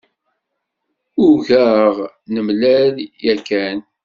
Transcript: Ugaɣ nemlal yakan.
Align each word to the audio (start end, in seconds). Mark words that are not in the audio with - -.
Ugaɣ 1.25 1.93
nemlal 2.33 2.95
yakan. 3.23 3.79